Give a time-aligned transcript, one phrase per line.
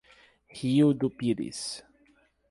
[0.49, 1.83] Rio do Pires